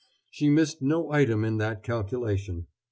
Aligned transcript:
She 0.31 0.49
missed 0.49 0.81
no 0.81 1.11
item 1.11 1.45
in 1.45 1.57
that 1.57 1.83
calculation. 1.83 2.65